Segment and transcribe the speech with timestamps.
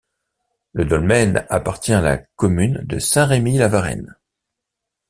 [0.73, 4.15] Le dolmen appartient à la commune de Saint-Rémy-la-Varenne.